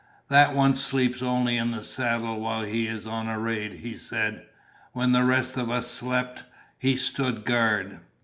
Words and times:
"That 0.29 0.55
one 0.55 0.73
sleeps 0.73 1.21
only 1.21 1.57
in 1.57 1.69
the 1.69 1.83
saddle 1.83 2.39
while 2.39 2.63
he 2.63 2.87
is 2.87 3.05
on 3.05 3.27
a 3.27 3.37
raid!" 3.37 3.73
he 3.73 3.95
said. 3.95 4.47
"When 4.93 5.11
the 5.11 5.23
rest 5.23 5.57
of 5.57 5.69
us 5.69 5.87
slept, 5.91 6.43
he 6.79 6.95
stood 6.97 7.45
guard!" 7.45 7.99